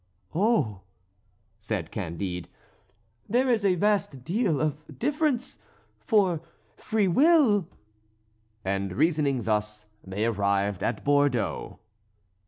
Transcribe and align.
"Oh!" 0.33 0.81
said 1.59 1.91
Candide, 1.91 2.49
"there 3.29 3.47
is 3.47 3.63
a 3.63 3.75
vast 3.75 4.23
deal 4.23 4.59
of 4.59 4.97
difference, 4.97 5.59
for 5.99 6.41
free 6.75 7.07
will" 7.07 7.67
And 8.65 8.93
reasoning 8.93 9.43
thus 9.43 9.85
they 10.03 10.25
arrived 10.25 10.81
at 10.81 11.05
Bordeaux. 11.05 11.77